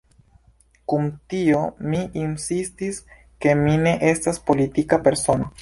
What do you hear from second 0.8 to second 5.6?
Kun tio mi insistis ke mi ne estas politika persono.